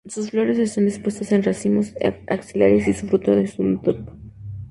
Sus 0.07 0.31
flores 0.31 0.57
están 0.57 0.85
dispuestas 0.87 1.31
en 1.31 1.43
racimos 1.43 1.93
axilares 2.27 2.87
y 2.87 2.93
su 2.93 3.05
fruto 3.05 3.33
es 3.35 3.59
una 3.59 3.79
drupa. 3.79 4.11